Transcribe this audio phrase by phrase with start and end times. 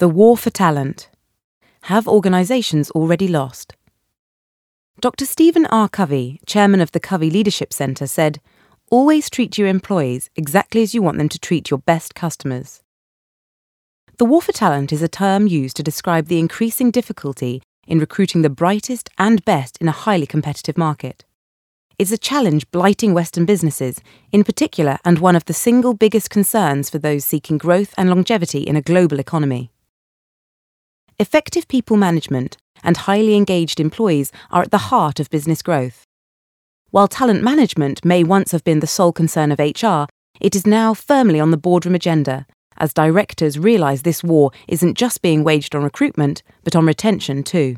[0.00, 1.10] The War for Talent.
[1.82, 3.74] Have organisations already lost?
[4.98, 5.26] Dr.
[5.26, 5.90] Stephen R.
[5.90, 8.40] Covey, chairman of the Covey Leadership Centre, said,
[8.90, 12.82] Always treat your employees exactly as you want them to treat your best customers.
[14.16, 18.40] The war for talent is a term used to describe the increasing difficulty in recruiting
[18.40, 21.26] the brightest and best in a highly competitive market.
[21.98, 24.00] It's a challenge blighting Western businesses,
[24.32, 28.60] in particular, and one of the single biggest concerns for those seeking growth and longevity
[28.62, 29.70] in a global economy.
[31.20, 36.06] Effective people management and highly engaged employees are at the heart of business growth.
[36.92, 40.04] While talent management may once have been the sole concern of HR,
[40.40, 42.46] it is now firmly on the boardroom agenda
[42.78, 47.76] as directors realise this war isn't just being waged on recruitment, but on retention too.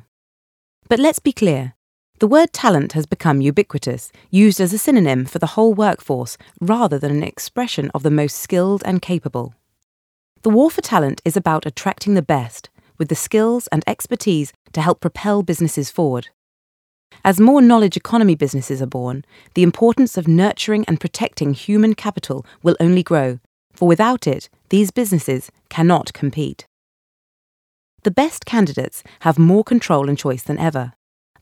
[0.88, 1.74] But let's be clear
[2.20, 6.96] the word talent has become ubiquitous, used as a synonym for the whole workforce rather
[6.96, 9.52] than an expression of the most skilled and capable.
[10.42, 12.68] The war for talent is about attracting the best,
[13.02, 16.28] with the skills and expertise to help propel businesses forward.
[17.24, 22.46] As more knowledge economy businesses are born, the importance of nurturing and protecting human capital
[22.62, 23.40] will only grow,
[23.72, 26.64] for without it, these businesses cannot compete.
[28.04, 30.92] The best candidates have more control and choice than ever.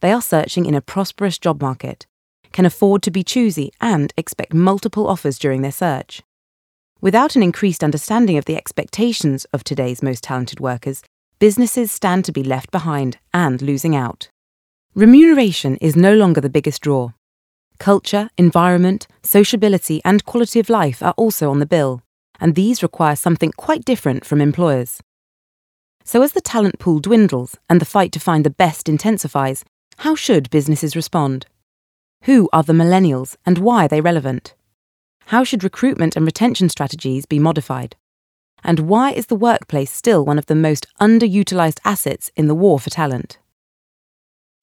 [0.01, 2.07] They are searching in a prosperous job market,
[2.53, 6.23] can afford to be choosy, and expect multiple offers during their search.
[7.03, 11.03] Without an increased understanding of the expectations of today's most talented workers,
[11.41, 14.29] businesses stand to be left behind and losing out.
[14.95, 17.13] Remuneration is no longer the biggest draw.
[17.79, 22.03] Culture, environment, sociability, and quality of life are also on the bill,
[22.39, 25.01] and these require something quite different from employers.
[26.05, 29.65] So, as the talent pool dwindles and the fight to find the best intensifies,
[29.99, 31.47] how should businesses respond?
[32.25, 34.55] Who are the millennials and why are they relevant?
[35.27, 37.97] How should recruitment and retention strategies be modified?
[38.63, 42.79] And why is the workplace still one of the most underutilised assets in the war
[42.79, 43.39] for talent?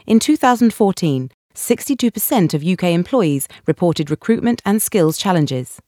[0.05, 5.81] In 2014, 62% of UK employees reported recruitment and skills challenges,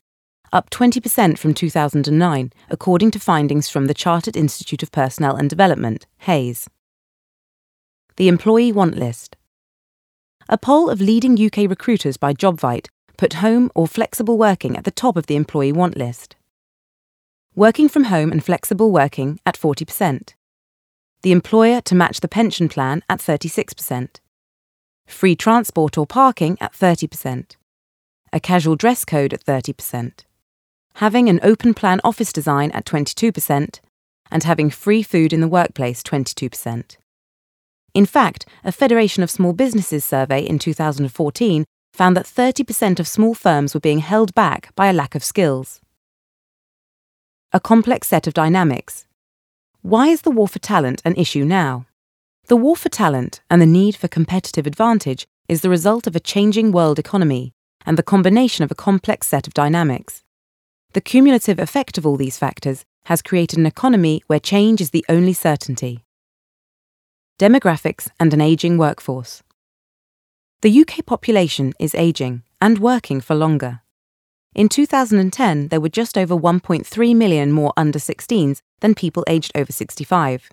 [0.51, 6.07] up 20% from 2009, according to findings from the Chartered Institute of Personnel and Development,
[6.19, 6.67] Hays.
[8.17, 9.37] The Employee Want List.
[10.49, 14.91] A poll of leading UK recruiters by JobVite put home or flexible working at the
[14.91, 16.35] top of the Employee Want List
[17.59, 20.33] working from home and flexible working at 40%,
[21.23, 24.21] the employer to match the pension plan at 36%,
[25.05, 27.57] free transport or parking at 30%,
[28.31, 30.23] a casual dress code at 30%,
[30.95, 33.81] having an open plan office design at 22%,
[34.31, 36.95] and having free food in the workplace 22%.
[37.93, 43.33] In fact, a Federation of Small Businesses survey in 2014 found that 30% of small
[43.33, 45.81] firms were being held back by a lack of skills
[47.51, 49.07] a complex set of dynamics.
[49.81, 51.87] Why is the war for talent an issue now?
[52.45, 56.19] The war for talent and the need for competitive advantage is the result of a
[56.19, 57.53] changing world economy
[57.87, 60.23] and the combination of a complex set of dynamics.
[60.93, 65.05] The cumulative effect of all these factors has created an economy where change is the
[65.09, 66.05] only certainty.
[67.39, 69.41] Demographics and an ageing workforce.
[70.61, 73.81] The UK population is ageing and working for longer.
[74.55, 79.71] In 2010, there were just over 1.3 million more under 16s than people aged over
[79.71, 80.49] 65.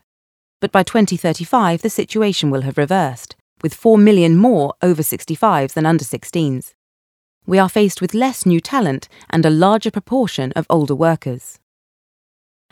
[0.61, 5.87] But by 2035, the situation will have reversed, with 4 million more over 65s than
[5.87, 6.75] under 16s.
[7.47, 11.59] We are faced with less new talent and a larger proportion of older workers.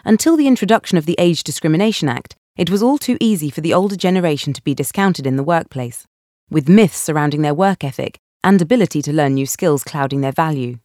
[0.04, 3.72] Until the introduction of the Age Discrimination Act, it was all too easy for the
[3.72, 6.06] older generation to be discounted in the workplace,
[6.50, 10.78] with myths surrounding their work ethic and ability to learn new skills clouding their value.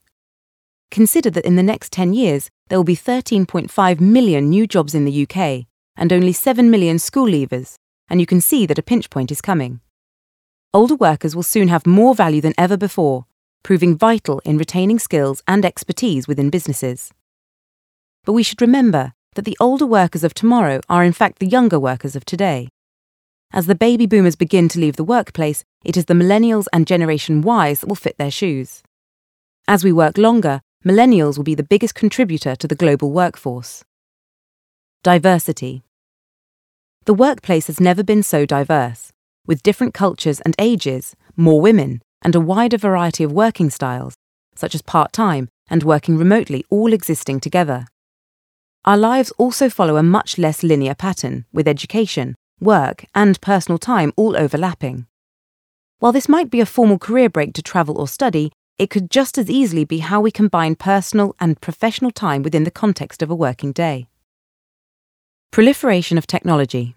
[0.91, 5.05] Consider that in the next 10 years, there will be 13.5 million new jobs in
[5.05, 7.75] the UK and only 7 million school leavers,
[8.09, 9.81] and you can see that a pinch point is coming.
[10.73, 13.25] Older workers will soon have more value than ever before,
[13.63, 17.11] proving vital in retaining skills and expertise within businesses.
[18.23, 21.79] But we should remember that the older workers of tomorrow are in fact the younger
[21.79, 22.69] workers of today.
[23.51, 27.39] As the baby boomers begin to leave the workplace, it is the millennials and Generation
[27.39, 28.83] Ys that will fit their shoes.
[29.67, 33.83] As we work longer, millennials will be the biggest contributor to the global workforce.
[35.03, 35.83] Diversity.
[37.05, 39.11] The workplace has never been so diverse,
[39.45, 44.13] with different cultures and ages, more women, and a wider variety of working styles,
[44.55, 47.85] such as part time and working remotely, all existing together.
[48.85, 54.13] Our lives also follow a much less linear pattern, with education, work, and personal time
[54.15, 55.07] all overlapping.
[55.99, 59.37] While this might be a formal career break to travel or study, it could just
[59.37, 63.35] as easily be how we combine personal and professional time within the context of a
[63.35, 64.07] working day.
[65.51, 66.95] Proliferation of technology.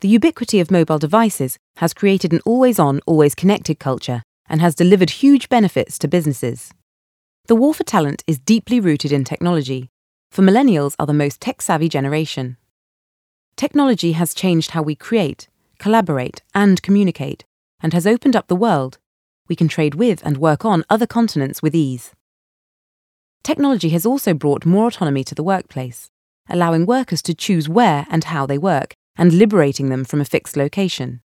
[0.00, 4.74] The ubiquity of mobile devices has created an always on, always connected culture and has
[4.74, 6.74] delivered huge benefits to businesses.
[7.46, 9.88] The war for talent is deeply rooted in technology,
[10.30, 12.58] for millennials are the most tech savvy generation.
[13.56, 15.48] Technology has changed how we create,
[15.78, 17.46] collaborate, and communicate,
[17.80, 18.98] and has opened up the world.
[19.48, 22.12] We can trade with and work on other continents with ease.
[23.42, 26.10] Technology has also brought more autonomy to the workplace,
[26.48, 30.56] allowing workers to choose where and how they work and liberating them from a fixed
[30.56, 31.20] location.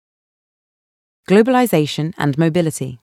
[1.28, 3.00] Globalization and mobility.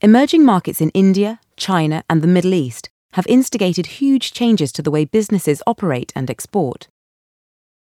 [0.00, 4.90] Emerging markets in India, China, and the Middle East have instigated huge changes to the
[4.90, 6.88] way businesses operate and export.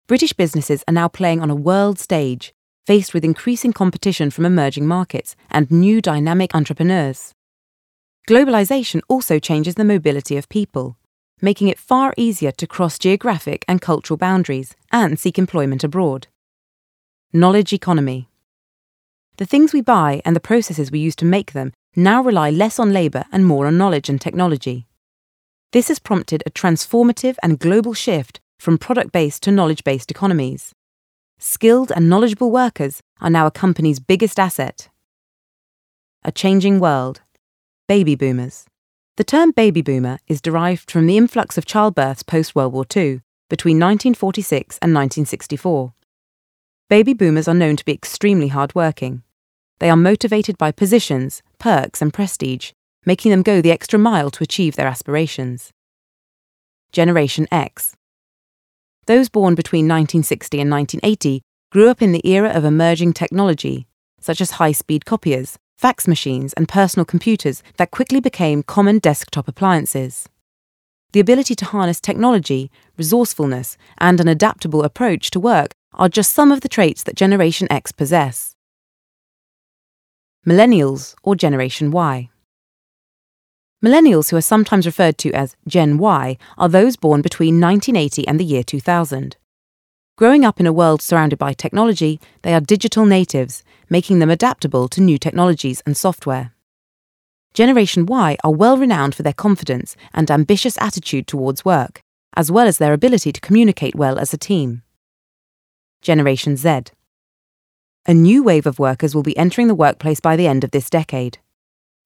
[0.06, 2.54] British businesses are now playing on a world stage,
[2.86, 7.32] faced with increasing competition from emerging markets and new dynamic entrepreneurs.
[8.28, 10.96] Globalization also changes the mobility of people,
[11.40, 16.28] making it far easier to cross geographic and cultural boundaries and seek employment abroad.
[17.32, 18.28] Knowledge economy.
[19.36, 22.78] The things we buy and the processes we use to make them now rely less
[22.78, 24.86] on labour and more on knowledge and technology.
[25.72, 30.72] This has prompted a transformative and global shift from product based to knowledge based economies.
[31.38, 34.88] Skilled and knowledgeable workers are now a company's biggest asset.
[36.24, 37.20] A changing world.
[37.86, 38.66] Baby boomers.
[39.16, 43.20] The term baby boomer is derived from the influx of childbirths post World War II,
[43.48, 45.92] between 1946 and 1964.
[46.88, 49.22] Baby boomers are known to be extremely hardworking.
[49.78, 52.72] They are motivated by positions, perks, and prestige,
[53.04, 55.72] making them go the extra mile to achieve their aspirations.
[56.92, 57.94] Generation X.
[59.06, 63.86] Those born between 1960 and 1980 grew up in the era of emerging technology,
[64.20, 69.46] such as high speed copiers, fax machines, and personal computers that quickly became common desktop
[69.46, 70.28] appliances.
[71.12, 76.50] The ability to harness technology, resourcefulness, and an adaptable approach to work are just some
[76.50, 78.54] of the traits that Generation X possess.
[80.44, 82.28] Millennials or Generation Y.
[83.86, 88.40] Millennials, who are sometimes referred to as Gen Y, are those born between 1980 and
[88.40, 89.36] the year 2000.
[90.18, 94.88] Growing up in a world surrounded by technology, they are digital natives, making them adaptable
[94.88, 96.50] to new technologies and software.
[97.54, 102.00] Generation Y are well renowned for their confidence and ambitious attitude towards work,
[102.34, 104.82] as well as their ability to communicate well as a team.
[106.02, 106.86] Generation Z.
[108.04, 110.90] A new wave of workers will be entering the workplace by the end of this
[110.90, 111.38] decade.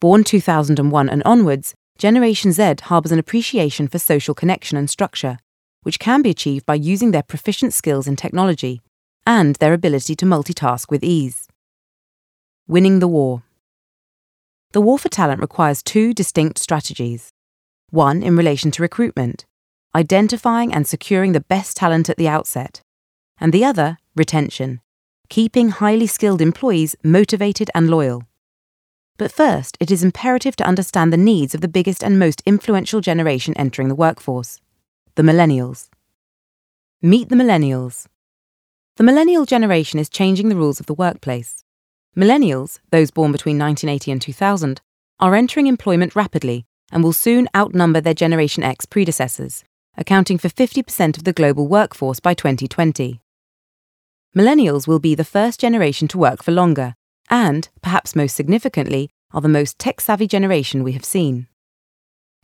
[0.00, 5.36] Born 2001 and onwards, Generation Z harbours an appreciation for social connection and structure,
[5.82, 8.80] which can be achieved by using their proficient skills in technology
[9.26, 11.48] and their ability to multitask with ease.
[12.66, 13.42] Winning the war.
[14.72, 17.28] The war for talent requires two distinct strategies.
[17.90, 19.44] One in relation to recruitment,
[19.94, 22.80] identifying and securing the best talent at the outset,
[23.38, 24.80] and the other, retention,
[25.28, 28.29] keeping highly skilled employees motivated and loyal.
[29.20, 33.02] But first, it is imperative to understand the needs of the biggest and most influential
[33.02, 34.62] generation entering the workforce
[35.14, 35.90] the millennials.
[37.02, 38.06] Meet the millennials.
[38.96, 41.64] The millennial generation is changing the rules of the workplace.
[42.16, 44.80] Millennials, those born between 1980 and 2000,
[45.18, 49.64] are entering employment rapidly and will soon outnumber their Generation X predecessors,
[49.98, 53.20] accounting for 50% of the global workforce by 2020.
[54.34, 56.94] Millennials will be the first generation to work for longer,
[57.30, 61.46] and, perhaps most significantly, are the most tech savvy generation we have seen.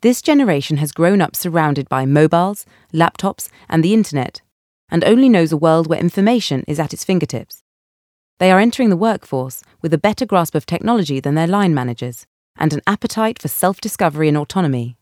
[0.03, 2.65] This generation has grown up surrounded by mobiles,
[2.95, 4.41] laptops, and the internet,
[4.89, 7.65] and only knows a world where information is at its fingertips.
[8.39, 12.27] They are entering the workforce with a better grasp of technology than their line managers,
[12.57, 14.97] and an appetite for self discovery and autonomy.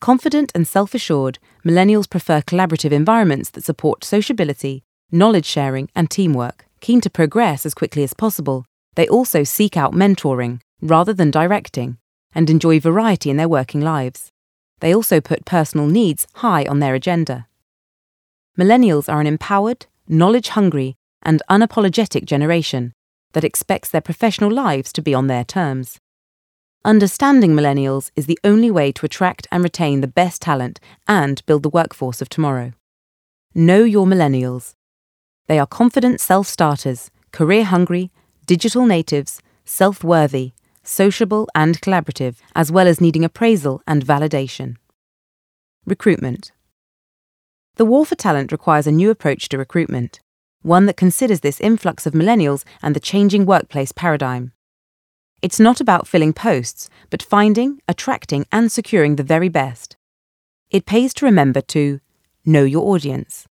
[0.00, 6.66] Confident and self assured, millennials prefer collaborative environments that support sociability, knowledge sharing, and teamwork.
[6.84, 11.96] Keen to progress as quickly as possible, they also seek out mentoring rather than directing
[12.34, 14.28] and enjoy variety in their working lives.
[14.80, 17.46] They also put personal needs high on their agenda.
[18.58, 22.92] Millennials are an empowered, knowledge hungry, and unapologetic generation
[23.32, 25.98] that expects their professional lives to be on their terms.
[26.84, 31.62] Understanding millennials is the only way to attract and retain the best talent and build
[31.62, 32.74] the workforce of tomorrow.
[33.54, 34.74] Know your millennials
[35.46, 38.10] they are confident self starters, career hungry,
[38.46, 44.76] digital natives, self worthy, sociable, and collaborative, as well as needing appraisal and validation.
[45.86, 46.52] Recruitment.
[47.76, 50.20] The war for talent requires a new approach to recruitment,
[50.62, 54.52] one that considers this influx of millennials and the changing workplace paradigm.
[55.42, 59.96] It's not about filling posts, but finding, attracting, and securing the very best.
[60.70, 62.00] It pays to remember to
[62.46, 63.46] know your audience.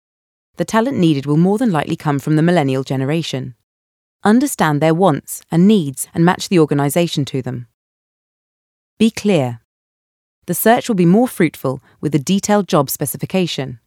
[0.59, 3.55] The talent needed will more than likely come from the millennial generation.
[4.25, 7.67] Understand their wants and needs and match the organisation to them.
[8.97, 9.61] Be clear.
[10.47, 13.79] The search will be more fruitful with a detailed job specification.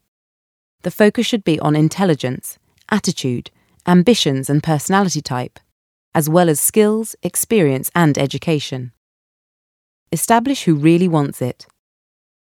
[0.81, 3.51] The focus should be on intelligence, attitude,
[3.87, 5.61] ambitions, and personality type,
[6.15, 8.93] as well as skills, experience, and education.
[10.11, 11.67] Establish who really wants it.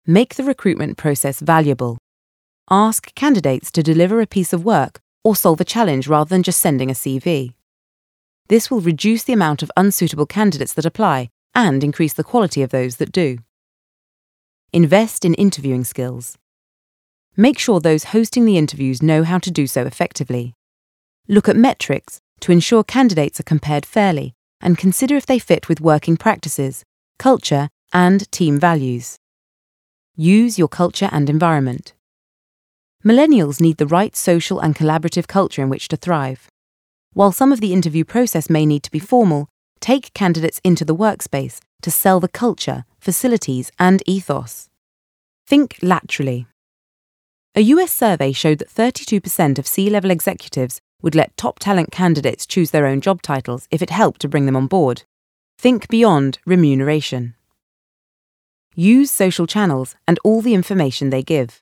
[0.06, 1.98] Make the recruitment process valuable.
[2.70, 6.60] Ask candidates to deliver a piece of work or solve a challenge rather than just
[6.60, 7.52] sending a CV.
[8.48, 12.70] This will reduce the amount of unsuitable candidates that apply and increase the quality of
[12.70, 13.38] those that do.
[14.72, 16.38] Invest in interviewing skills.
[17.36, 20.54] Make sure those hosting the interviews know how to do so effectively.
[21.28, 25.80] Look at metrics to ensure candidates are compared fairly and consider if they fit with
[25.82, 26.82] working practices,
[27.18, 29.16] culture, and team values.
[30.16, 31.92] Use your culture and environment.
[33.04, 36.48] Millennials need the right social and collaborative culture in which to thrive.
[37.12, 40.96] While some of the interview process may need to be formal, take candidates into the
[40.96, 44.70] workspace to sell the culture, facilities, and ethos.
[45.46, 46.46] Think laterally.
[47.54, 52.46] A US survey showed that 32% of C level executives would let top talent candidates
[52.46, 55.02] choose their own job titles if it helped to bring them on board.
[55.58, 57.34] Think beyond remuneration.
[58.74, 61.60] Use social channels and all the information they give.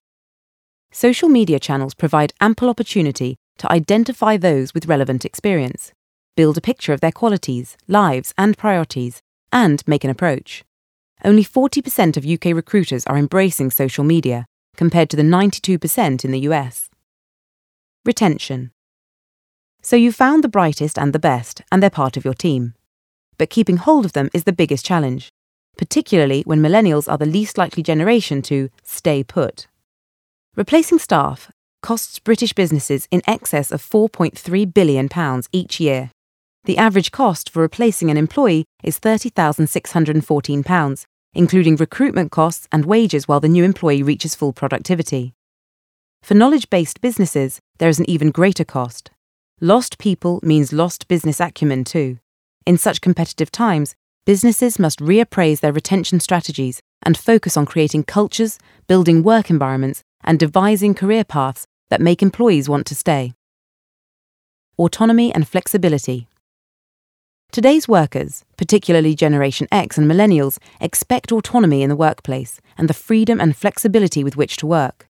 [0.94, 5.92] Social media channels provide ample opportunity to identify those with relevant experience,
[6.36, 10.64] build a picture of their qualities, lives, and priorities, and make an approach.
[11.24, 14.44] Only 40% of UK recruiters are embracing social media,
[14.76, 16.90] compared to the 92% in the US.
[18.04, 18.70] Retention.
[19.80, 22.74] So you found the brightest and the best, and they're part of your team.
[23.38, 25.30] But keeping hold of them is the biggest challenge,
[25.78, 29.68] particularly when millennials are the least likely generation to stay put.
[30.54, 35.08] Replacing staff costs British businesses in excess of £4.3 billion
[35.50, 36.10] each year.
[36.64, 43.40] The average cost for replacing an employee is £30,614, including recruitment costs and wages while
[43.40, 45.32] the new employee reaches full productivity.
[46.22, 49.10] For knowledge based businesses, there is an even greater cost.
[49.58, 52.18] Lost people means lost business acumen too.
[52.66, 53.94] In such competitive times,
[54.26, 60.38] businesses must reappraise their retention strategies and focus on creating cultures, building work environments, and
[60.38, 63.34] devising career paths that make employees want to stay.
[64.78, 66.26] Autonomy and flexibility.
[67.52, 73.40] Today's workers, particularly Generation X and Millennials, expect autonomy in the workplace and the freedom
[73.40, 75.06] and flexibility with which to work.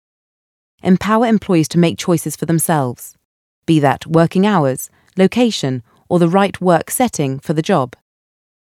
[0.81, 3.17] Empower employees to make choices for themselves,
[3.65, 7.95] be that working hours, location, or the right work setting for the job.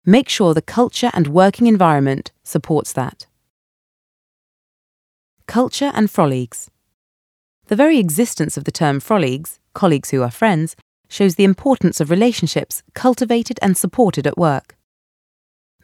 [0.04, 3.28] Make sure the culture and working environment supports that.
[5.52, 6.70] Culture and Froleagues.
[7.68, 10.78] The very existence of the term Froleagues, colleagues who are friends,
[11.10, 14.78] shows the importance of relationships cultivated and supported at work.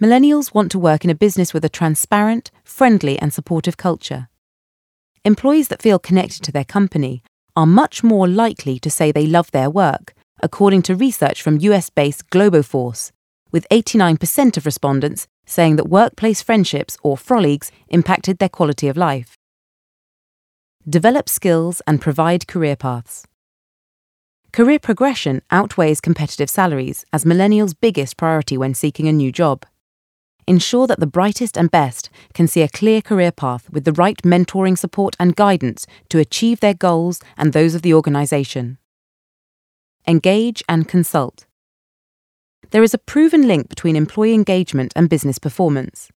[0.01, 4.29] Millennials want to work in a business with a transparent, friendly, and supportive culture.
[5.25, 7.21] Employees that feel connected to their company
[7.53, 11.89] are much more likely to say they love their work, according to research from US
[11.89, 13.11] based Globoforce,
[13.51, 19.36] with 89% of respondents saying that workplace friendships or Froleagues impacted their quality of life.
[20.89, 23.27] Develop skills and provide career paths.
[24.53, 29.65] Career progression outweighs competitive salaries as millennials' biggest priority when seeking a new job.
[30.47, 34.15] Ensure that the brightest and best can see a clear career path with the right
[34.23, 38.77] mentoring support and guidance to achieve their goals and those of the organisation.
[40.07, 41.47] Engage and consult.
[42.69, 46.09] There is a proven link between employee engagement and business performance.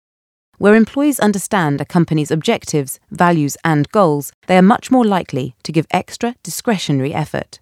[0.60, 5.72] Where employees understand a company's objectives, values, and goals, they are much more likely to
[5.72, 7.62] give extra discretionary effort.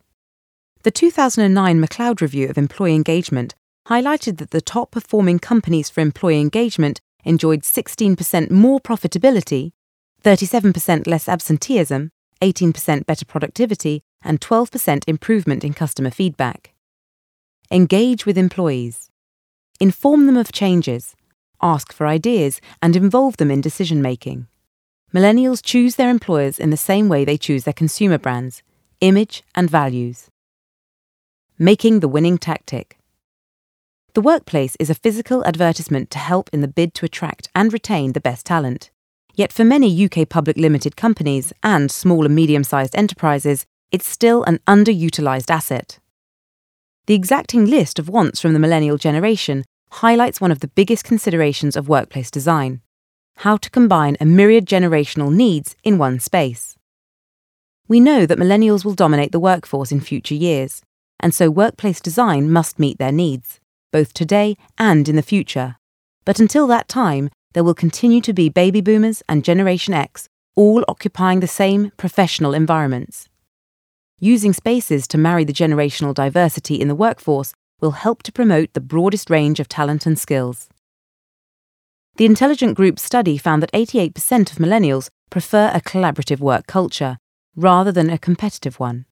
[0.82, 3.54] The 2009 MacLeod Review of Employee Engagement
[3.88, 9.74] highlighted that the top performing companies for employee engagement enjoyed 16% more profitability,
[10.24, 12.10] 37% less absenteeism,
[12.42, 16.74] 18% better productivity, and 12% improvement in customer feedback.
[17.70, 19.12] Engage with employees.
[19.80, 21.16] Inform them of changes,
[21.62, 24.48] ask for ideas, and involve them in decision making.
[25.14, 28.62] Millennials choose their employers in the same way they choose their consumer brands
[29.00, 30.30] image and values.
[31.60, 32.98] Making the winning tactic.
[34.14, 38.14] The workplace is a physical advertisement to help in the bid to attract and retain
[38.14, 38.90] the best talent.
[39.36, 44.44] Yet for many UK public limited companies and small and medium sized enterprises, it's still
[44.44, 46.00] an underutilised asset.
[47.06, 51.76] The exacting list of wants from the millennial generation highlights one of the biggest considerations
[51.76, 52.82] of workplace design
[53.38, 56.76] how to combine a myriad generational needs in one space.
[57.88, 60.82] We know that millennials will dominate the workforce in future years,
[61.20, 63.60] and so workplace design must meet their needs,
[63.92, 65.76] both today and in the future.
[66.26, 70.84] But until that time, there will continue to be baby boomers and Generation X, all
[70.88, 73.30] occupying the same professional environments.
[74.20, 78.82] Using spaces to marry the generational diversity in the workforce will help to promote the
[78.82, 80.70] broadest range of talent and skills.
[82.18, 87.18] The Intelligence Group study found that 88% of millennials prefer a collaborative work culture
[87.56, 89.06] rather than a competitive one.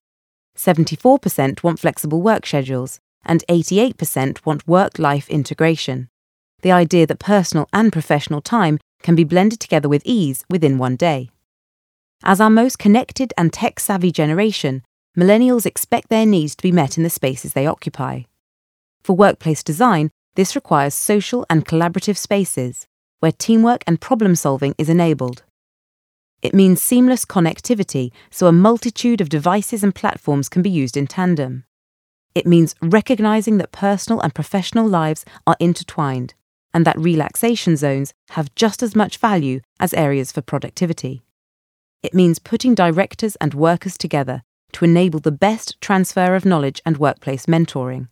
[0.56, 6.08] 74% want flexible work schedules, and 88% want work life integration.
[6.62, 10.96] The idea that personal and professional time can be blended together with ease within one
[10.96, 11.30] day.
[12.24, 14.82] As our most connected and tech savvy generation,
[15.16, 18.22] millennials expect their needs to be met in the spaces they occupy.
[19.06, 22.88] For workplace design, this requires social and collaborative spaces
[23.20, 25.44] where teamwork and problem solving is enabled.
[26.42, 31.06] It means seamless connectivity so a multitude of devices and platforms can be used in
[31.06, 31.62] tandem.
[32.34, 36.34] It means recognizing that personal and professional lives are intertwined
[36.74, 41.22] and that relaxation zones have just as much value as areas for productivity.
[42.02, 46.98] It means putting directors and workers together to enable the best transfer of knowledge and
[46.98, 48.08] workplace mentoring.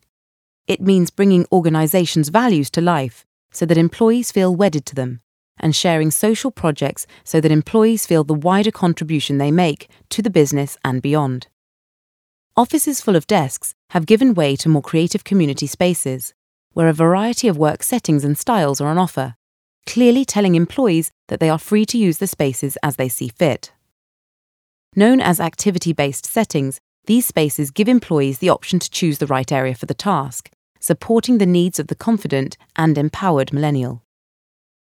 [0.67, 5.21] It means bringing organizations' values to life so that employees feel wedded to them,
[5.59, 10.31] and sharing social projects so that employees feel the wider contribution they make to the
[10.31, 11.49] business and beyond.
[12.57, 16.35] Offices full of desks have given way to more creative community spaces,
[16.73, 19.35] where a variety of work settings and styles are on offer,
[19.87, 23.73] clearly telling employees that they are free to use the spaces as they see fit.
[24.97, 29.51] Known as activity based settings, these spaces give employees the option to choose the right
[29.53, 30.51] area for the task,
[30.85, 34.03] supporting the needs of the confident and empowered millennial.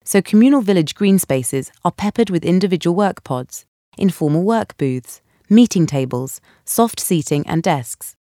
[0.03, 3.65] So, communal village green spaces are peppered with individual work pods,
[3.97, 8.17] informal work booths, meeting tables, soft seating, and desks.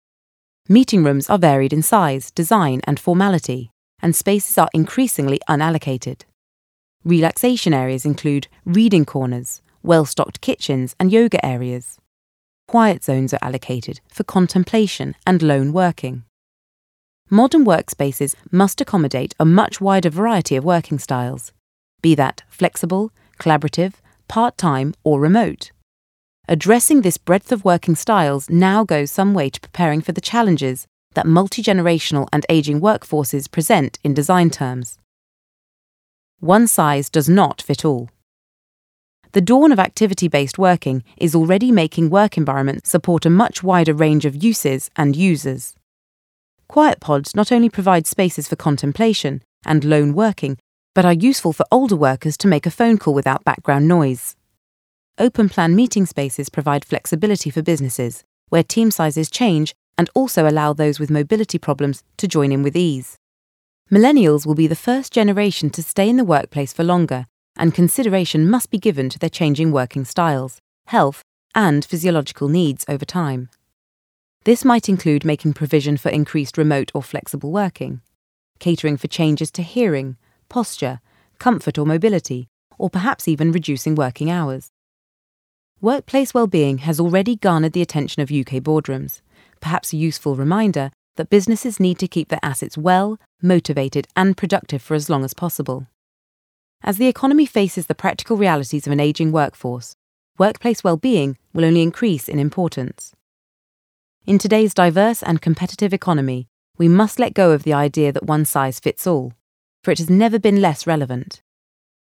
[0.69, 3.69] Meeting rooms are varied in size, design, and formality,
[4.01, 6.21] and spaces are increasingly unallocated.
[7.03, 11.97] Relaxation areas include reading corners, well stocked kitchens, and yoga areas.
[12.69, 16.23] Quiet zones are allocated for contemplation and lone working.
[17.29, 21.51] Modern workspaces must accommodate a much wider variety of working styles,
[22.01, 23.95] be that flexible, collaborative,
[24.29, 25.71] part time, or remote.
[26.47, 30.87] Addressing this breadth of working styles now goes some way to preparing for the challenges
[31.15, 34.97] that multi generational and ageing workforces present in design terms.
[36.39, 38.09] One size does not fit all.
[39.33, 43.93] The dawn of activity based working is already making work environments support a much wider
[43.93, 45.75] range of uses and users.
[46.69, 50.57] Quiet pods not only provide spaces for contemplation and lone working,
[50.93, 54.35] but are useful for older workers to make a phone call without background noise.
[55.17, 60.73] Open plan meeting spaces provide flexibility for businesses, where team sizes change and also allow
[60.73, 63.15] those with mobility problems to join in with ease.
[63.91, 67.25] Millennials will be the first generation to stay in the workplace for longer,
[67.55, 71.21] and consideration must be given to their changing working styles, health,
[71.55, 73.49] and physiological needs over time.
[74.47, 77.99] This might include making provision for increased remote or flexible working,
[78.59, 80.15] catering for changes to hearing,
[80.47, 81.01] posture,
[81.37, 84.71] comfort or mobility, or perhaps even reducing working hours.
[85.81, 89.19] Workplace well-being has already garnered the attention of UK boardrooms,
[89.59, 94.81] perhaps a useful reminder that businesses need to keep their assets well, motivated, and productive
[94.81, 95.87] for as long as possible.
[96.81, 99.97] As the economy faces the practical realities of an ageing workforce,
[100.37, 103.13] workplace well-being will only increase in importance.
[104.27, 108.43] In today's diverse and competitive economy, we must let go of the idea that one
[108.43, 109.31] size fits all,
[109.85, 111.41] for it has never been less relevant.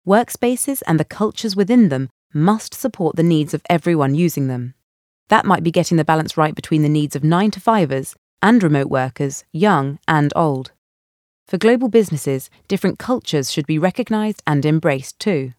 [0.08, 4.76] Workspaces and the cultures within them must support the needs of everyone using them.
[5.28, 8.64] That might be getting the balance right between the needs of 9 to 5ers and
[8.64, 10.72] remote workers, young and old.
[11.48, 15.52] For global businesses, different cultures should be recognised and embraced too.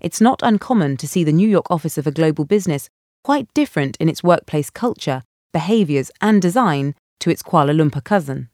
[0.00, 2.88] It's not uncommon to see the New York office of a global business
[3.22, 8.48] quite different in its workplace culture behaviours, and design to its Kuala Lumpur cousin.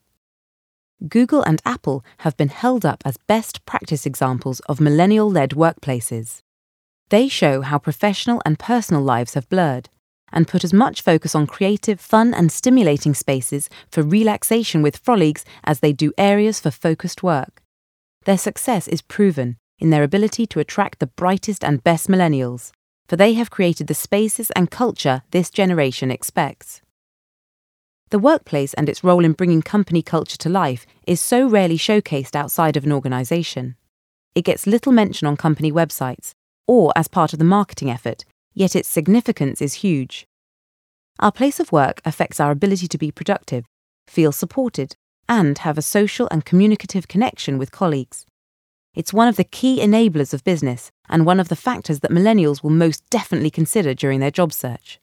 [1.09, 6.41] Google and Apple have been held up as best practice examples of millennial led workplaces.
[7.11, 9.89] They show how professional and personal lives have blurred
[10.33, 15.45] and put as much focus on creative, fun, and stimulating spaces for relaxation with frolics
[15.65, 17.63] as they do areas for focused work.
[18.25, 22.73] Their success is proven in their ability to attract the brightest and best millennials,
[23.09, 26.81] for they have created the spaces and culture this generation expects.
[28.11, 32.37] The workplace and its role in bringing company culture to life is so rarely showcased
[32.37, 33.75] outside of an organisation.
[34.35, 36.33] It gets little mention on company websites
[36.69, 40.27] or as part of the marketing effort, yet its significance is huge.
[41.19, 43.64] Our place of work affects our ability to be productive,
[44.07, 44.95] feel supported,
[45.29, 48.27] and have a social and communicative connection with colleagues.
[48.95, 52.62] It's one of the key enablers of business and one of the factors that millennials
[52.62, 55.01] will most definitely consider during their job search.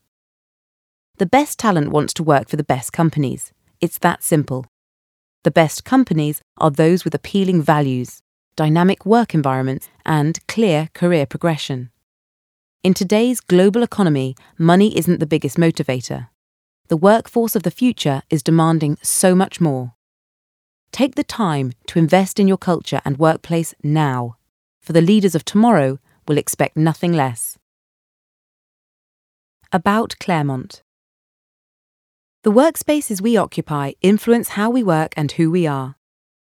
[1.17, 3.54] The best talent wants to work for the best companies.
[3.80, 4.65] It's that simple.
[5.43, 8.23] The best companies are those with appealing values,
[8.56, 11.91] dynamic work environments, and clear career progression.
[12.84, 16.30] In today's global economy, money isn't the biggest motivator.
[16.88, 19.93] The workforce of the future is demanding so much more.
[20.91, 24.38] Take the time to invest in your culture and workplace now,
[24.82, 27.58] for the leaders of tomorrow will expect nothing less.
[29.71, 30.82] About Claremont.
[32.43, 35.95] The workspaces we occupy influence how we work and who we are.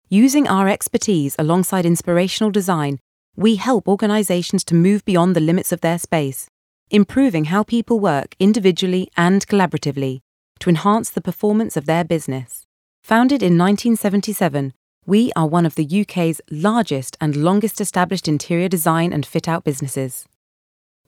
[0.09, 2.99] Using our expertise alongside inspirational design,
[3.37, 6.49] we help organisations to move beyond the limits of their space,
[6.89, 10.21] improving how people work individually and collaboratively
[10.61, 12.65] to enhance the performance of their business.
[13.03, 14.73] Founded in 1977,
[15.05, 19.63] we are one of the UK's largest and longest established interior design and fit out
[19.63, 20.25] businesses.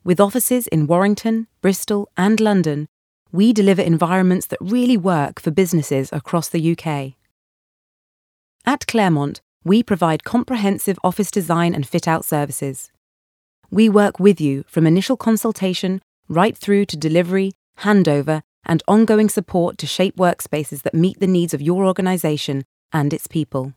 [0.03, 2.87] With offices in Warrington, Bristol, and London,
[3.35, 7.13] we deliver environments that really work for businesses across the UK.
[8.65, 12.91] At Claremont, we provide comprehensive office design and fit out services.
[13.69, 19.77] We work with you from initial consultation right through to delivery, handover, and ongoing support
[19.79, 23.73] to shape workspaces that meet the needs of your organisation and its people.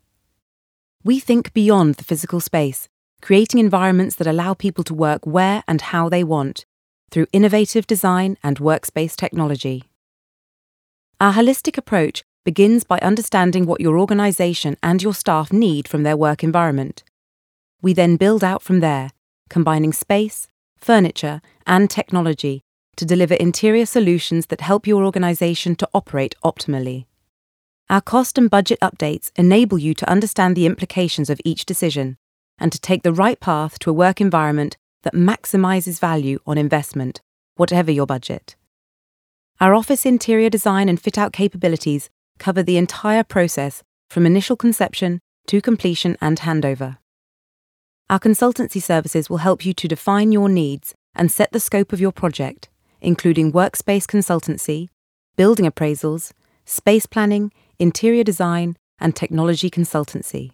[1.02, 2.88] We think beyond the physical space,
[3.20, 6.64] creating environments that allow people to work where and how they want,
[7.10, 9.84] through innovative design and workspace technology.
[11.20, 16.16] Our holistic approach begins by understanding what your organisation and your staff need from their
[16.16, 17.02] work environment.
[17.82, 19.10] We then build out from there,
[19.50, 22.62] combining space, furniture, and technology
[22.96, 27.06] to deliver interior solutions that help your organisation to operate optimally.
[27.90, 32.16] Our cost and budget updates enable you to understand the implications of each decision
[32.58, 37.20] and to take the right path to a work environment that maximizes value on investment,
[37.56, 38.56] whatever your budget.
[39.60, 45.20] Our office interior design and fit out capabilities cover the entire process from initial conception
[45.48, 46.98] to completion and handover.
[48.10, 52.00] Our consultancy services will help you to define your needs and set the scope of
[52.00, 52.68] your project,
[53.00, 54.88] including workspace consultancy,
[55.36, 56.32] building appraisals,
[56.64, 60.52] space planning, interior design, and technology consultancy.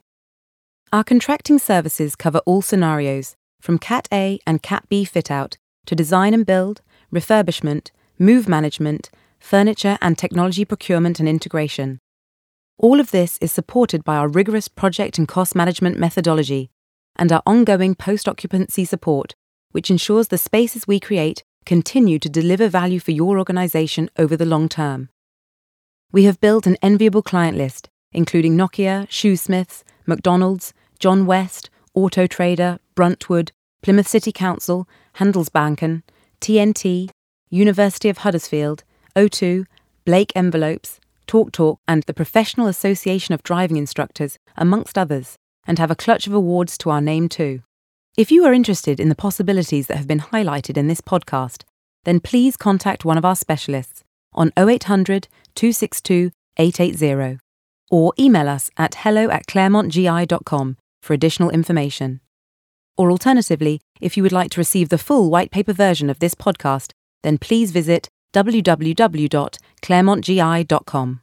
[0.93, 5.95] Our contracting services cover all scenarios from Cat A and Cat B fit out to
[5.95, 11.99] design and build, refurbishment, move management, furniture and technology procurement and integration.
[12.77, 16.69] All of this is supported by our rigorous project and cost management methodology
[17.17, 19.35] and our ongoing post occupancy support,
[19.71, 24.45] which ensures the spaces we create continue to deliver value for your organisation over the
[24.45, 25.09] long term.
[26.13, 32.79] We have built an enviable client list, including Nokia, Shoosmiths, McDonald's, John West, Auto Trader,
[32.97, 33.51] Bruntwood,
[33.83, 36.03] Plymouth City Council, Handelsbanken,
[36.41, 37.09] TNT,
[37.51, 38.83] University of Huddersfield,
[39.15, 39.65] O2,
[40.05, 45.97] Blake Envelopes, TalkTalk, and the Professional Association of Driving Instructors, amongst others, and have a
[45.97, 47.63] clutch of awards to our name too.
[48.17, 51.63] If you are interested in the possibilities that have been highlighted in this podcast,
[52.05, 54.03] then please contact one of our specialists
[54.33, 57.39] on 0800 262 880
[57.91, 62.21] or email us at hello at claremontgi.com for additional information.
[62.97, 66.35] Or alternatively, if you would like to receive the full white paper version of this
[66.35, 71.21] podcast, then please visit www.claremontgi.com.